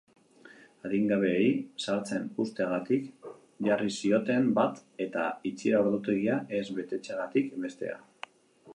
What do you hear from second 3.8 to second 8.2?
zioten bat eta itxiera ordutegia ez betetzeagatik bestea.